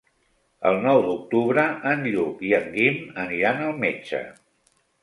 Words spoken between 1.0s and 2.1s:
d'octubre en